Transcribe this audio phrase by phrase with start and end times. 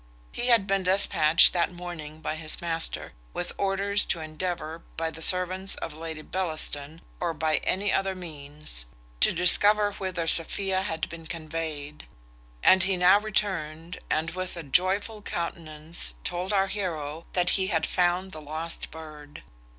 [0.31, 5.21] He had been despatched that morning by his master, with orders to endeavour, by the
[5.21, 8.87] servants of Lady Bellaston, or by any other means,
[9.19, 12.07] to discover whither Sophia had been conveyed;
[12.63, 17.85] and he now returned, and with a joyful countenance told our heroe that he had
[17.85, 19.43] found the lost bird.